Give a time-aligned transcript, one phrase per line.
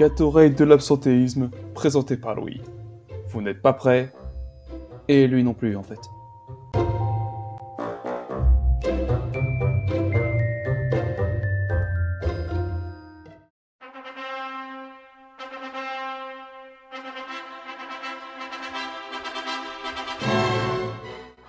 [0.00, 2.62] Oreilles de l'absentéisme, présenté par Louis.
[3.28, 4.10] Vous n'êtes pas prêts?
[5.08, 5.98] Et lui non plus, en fait.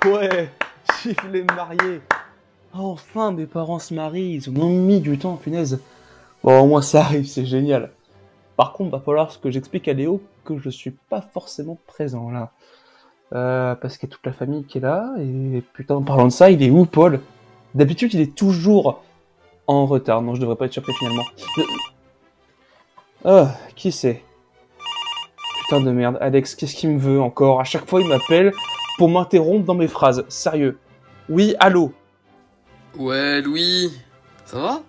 [0.05, 0.49] Ouais,
[1.31, 2.01] les marié.
[2.73, 5.79] Enfin, mes parents se marient, ils ont mis du temps, punaise.
[6.43, 7.91] Bon, au moins ça arrive, c'est génial.
[8.61, 12.51] Par contre, va falloir que j'explique à Léo que je suis pas forcément présent là.
[13.33, 16.25] Euh, parce qu'il y a toute la famille qui est là, et putain, en parlant
[16.25, 17.21] de ça, il est où, Paul?
[17.73, 19.01] D'habitude, il est toujours
[19.65, 20.21] en retard.
[20.21, 21.23] Non, je devrais pas être surpris finalement.
[23.25, 24.21] Ah, qui c'est?
[25.63, 27.61] Putain de merde, Alex, qu'est-ce qu'il me veut encore?
[27.61, 28.53] À chaque fois, il m'appelle
[28.99, 30.23] pour m'interrompre dans mes phrases.
[30.29, 30.77] Sérieux?
[31.29, 31.93] Oui, allô?
[32.95, 33.91] Ouais, Louis.
[34.45, 34.81] Ça va?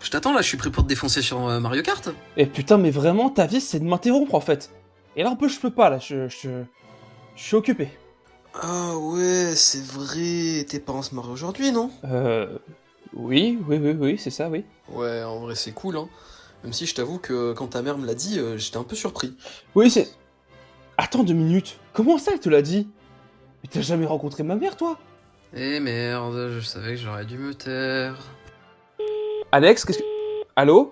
[0.00, 2.08] Je t'attends là, je suis prêt pour te défoncer sur euh, Mario Kart.
[2.36, 4.70] Eh putain, mais vraiment, ta vie, c'est de m'interrompre en fait.
[5.16, 6.62] Et là, un peu, je peux pas, là, je, je,
[7.34, 7.90] je suis occupé.
[8.54, 11.90] Ah ouais, c'est vrai, tes parents se marient aujourd'hui, non?
[12.04, 12.58] Euh...
[13.14, 14.64] Oui, oui, oui, oui, c'est ça, oui.
[14.90, 16.08] Ouais, en vrai, c'est cool, hein.
[16.62, 18.96] Même si je t'avoue que quand ta mère me l'a dit, euh, j'étais un peu
[18.96, 19.36] surpris.
[19.74, 20.08] Oui, c'est...
[20.96, 22.88] Attends deux minutes, comment ça, elle te l'a dit?
[23.62, 24.98] Mais t'as jamais rencontré ma mère, toi?
[25.54, 28.18] Eh merde, je savais que j'aurais dû me taire.
[29.50, 30.04] Alex, qu'est-ce que...
[30.56, 30.90] Allô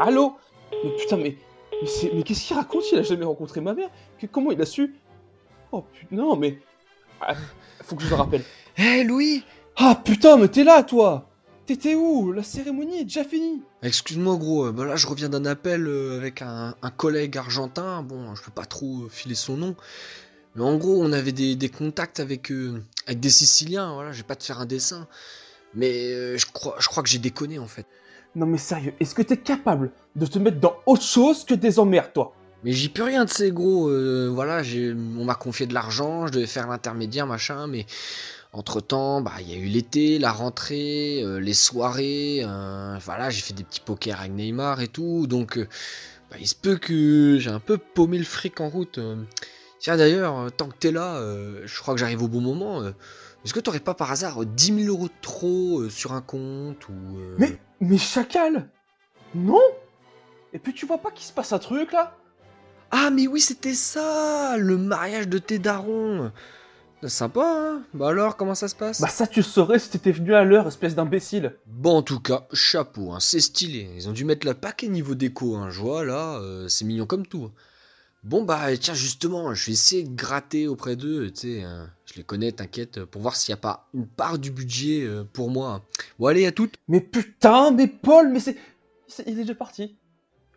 [0.00, 0.36] Allô
[0.82, 1.36] Mais putain, mais...
[2.14, 3.90] Mais, qu'est-ce qu'il raconte Il a jamais rencontré ma mère
[4.32, 4.94] Comment il a su
[5.70, 6.58] Oh putain, non, mais...
[7.20, 7.34] Ah,
[7.82, 8.42] faut que je le rappelle.
[8.78, 9.44] Hé, Louis
[9.76, 11.28] Ah putain, mais t'es là, toi
[11.66, 15.86] T'étais où La cérémonie est déjà finie Excuse-moi, gros, bah là je reviens d'un appel
[15.86, 18.02] euh, avec un, collègue argentin.
[18.02, 19.76] Bon, je peux pas trop euh, filer son nom.
[20.54, 22.50] Mais en gros, on avait des, contacts avec,
[23.06, 23.92] avec des Siciliens.
[23.92, 25.06] Voilà, je vais pas te faire un dessin.
[25.74, 27.86] Mais je, crois, je crois que j'ai déconné en fait.
[28.34, 31.78] Non mais sérieux, est-ce que t'es capable de te mettre dans autre chose que des
[31.78, 32.34] emmerdes, toi?
[32.64, 33.88] Mais j'y peux rien de ces gros.
[34.32, 34.62] voilà,
[35.16, 37.86] on m'a confié de l'argent, je devais faire l'intermédiaire, machin, mais
[38.52, 42.40] entre temps, bah il y a eu l'été, la rentrée, euh, les soirées.
[42.42, 45.68] Euh, voilà, j'ai fait des petits pokers avec Neymar et tout, donc euh,
[46.30, 48.98] bah, il se peut que j'ai un peu paumé le fric en route.
[49.78, 51.20] Tiens d'ailleurs, tant que t'es là,
[51.64, 52.82] je crois que j'arrive au bon moment.
[53.44, 56.92] Est-ce que t'aurais pas par hasard 10 000 euros de trop sur un compte ou
[57.38, 58.68] Mais mais chacal,
[59.34, 59.60] non
[60.52, 62.16] Et puis tu vois pas qu'il se passe un truc là?
[62.90, 66.32] Ah mais oui c'était ça, le mariage de tes darons.
[67.06, 67.82] Sympa, hein?
[67.94, 69.00] Bah alors, comment ça se passe?
[69.00, 72.48] Bah ça tu saurais si t'étais venu à l'heure, espèce d'imbécile Bon, en tout cas,
[72.52, 73.88] chapeau, hein, c'est stylé.
[73.94, 77.06] Ils ont dû mettre la paquet niveau déco, hein, je vois, là, euh, c'est mignon
[77.06, 77.52] comme tout.
[78.24, 81.88] Bon bah tiens justement, je vais essayer de gratter auprès d'eux, tu sais, hein.
[82.04, 85.24] je les connais, t'inquiète, pour voir s'il n'y a pas une part du budget euh,
[85.24, 85.84] pour moi.
[86.18, 88.56] Bon allez, à toutes Mais putain, mais Paul, mais c'est...
[89.26, 89.96] Il est déjà parti.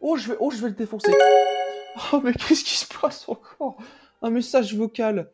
[0.01, 1.11] Oh je vais, oh, je vais le défoncer.
[2.13, 3.77] Oh mais qu'est-ce qui se passe encore?
[4.21, 5.29] Un message vocal.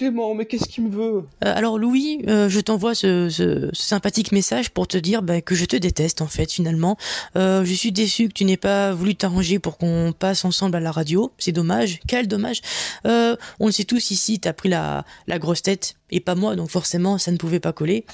[0.00, 1.24] Clément, mais qu'est-ce qu'il me veut?
[1.44, 5.66] Euh, Alors Louis, euh, je t'envoie ce, sympathique message pour te dire bah, que je
[5.66, 6.96] te déteste en fait finalement.
[7.36, 10.80] Euh, je suis déçu que tu n'aies pas voulu t'arranger pour qu'on passe ensemble à
[10.80, 11.30] la radio.
[11.36, 12.62] C'est dommage, quel dommage.
[13.04, 16.70] on le sait tous ici, t'as pris la, la grosse tête et pas moi, donc
[16.70, 18.06] forcément ça ne pouvait pas coller.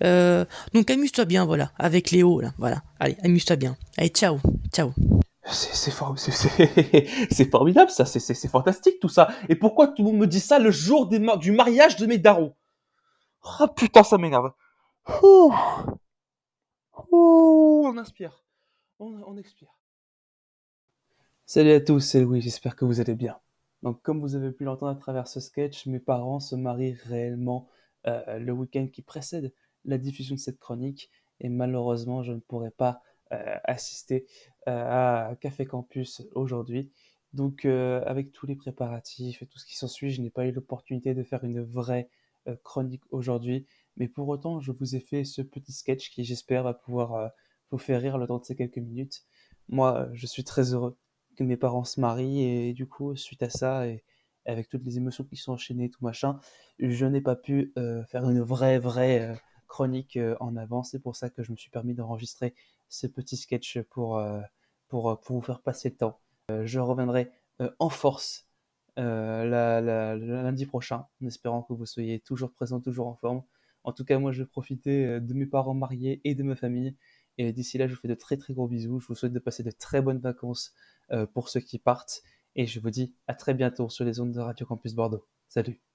[0.00, 2.82] donc amuse-toi bien, voilà, avec Léo là, voilà.
[2.98, 3.76] Allez, amuse-toi bien.
[3.98, 4.40] Allez, ciao,
[4.72, 4.94] ciao.
[7.30, 9.28] C'est formidable ça, c'est fantastique tout ça.
[9.48, 12.54] Et pourquoi tout le monde me dit ça le jour du mariage de mes darons?
[13.60, 14.52] Oh putain, ça m'énerve.
[17.12, 18.44] On inspire.
[18.98, 19.68] On, expire.
[21.44, 23.38] Salut à tous, c'est Louis, j'espère que vous allez bien.
[23.82, 27.68] Donc comme vous avez pu l'entendre à travers ce sketch, mes parents se marient réellement
[28.06, 29.52] euh, le week-end qui précède
[29.84, 31.08] la diffusion de cette chronique.
[31.38, 34.26] Et malheureusement, je ne pourrai pas assister
[34.68, 36.90] euh, à Café Campus aujourd'hui.
[37.32, 40.52] Donc euh, avec tous les préparatifs et tout ce qui s'ensuit, je n'ai pas eu
[40.52, 42.08] l'opportunité de faire une vraie
[42.62, 43.66] chronique aujourd'hui.
[43.96, 47.32] Mais pour autant, je vous ai fait ce petit sketch qui, j'espère, va pouvoir
[47.72, 49.24] vous faire rire le temps de ces quelques minutes.
[49.68, 50.96] Moi, je suis très heureux
[51.36, 54.04] que mes parents se marient et du coup, suite à ça et
[54.44, 56.38] avec toutes les émotions qui sont enchaînées, tout machin,
[56.78, 57.72] je n'ai pas pu
[58.06, 59.36] faire une vraie, vraie
[59.66, 60.90] chronique en avance.
[60.92, 62.54] C'est pour ça que je me suis permis d'enregistrer
[62.88, 64.40] ce petit sketch pour, euh,
[64.88, 66.20] pour, euh, pour vous faire passer le temps.
[66.50, 67.30] Euh, je reviendrai
[67.78, 68.46] en force
[68.98, 73.42] lundi prochain, en espérant que vous soyez toujours présents, toujours en forme.
[73.84, 76.96] En tout cas, moi, je vais profiter de mes parents mariés et de ma famille.
[77.38, 79.00] Et d'ici là, je vous fais de très très gros bisous.
[79.00, 80.74] Je vous souhaite de passer de très bonnes vacances
[81.32, 82.22] pour ceux qui partent.
[82.56, 85.26] Et je vous dis à très bientôt sur les ondes de Radio Campus Bordeaux.
[85.48, 85.85] Salut